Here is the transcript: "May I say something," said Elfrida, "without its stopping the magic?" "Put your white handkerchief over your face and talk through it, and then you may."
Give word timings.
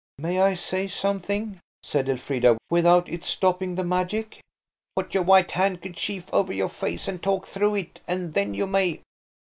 "May 0.17 0.41
I 0.41 0.55
say 0.55 0.87
something," 0.87 1.59
said 1.83 2.09
Elfrida, 2.09 2.57
"without 2.71 3.07
its 3.07 3.27
stopping 3.29 3.75
the 3.75 3.83
magic?" 3.83 4.41
"Put 4.95 5.13
your 5.13 5.21
white 5.21 5.51
handkerchief 5.51 6.27
over 6.33 6.51
your 6.51 6.69
face 6.69 7.07
and 7.07 7.21
talk 7.21 7.45
through 7.45 7.75
it, 7.75 8.01
and 8.07 8.33
then 8.33 8.55
you 8.55 8.65
may." 8.65 9.01